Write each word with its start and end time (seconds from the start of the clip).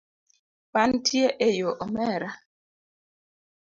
Wantie 0.73 1.25
eyo 1.47 1.69
omera. 1.83 2.29